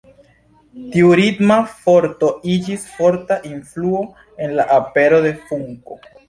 [0.93, 4.03] Tiu ritma forto iĝis forta influo
[4.47, 6.01] en la apero de funko.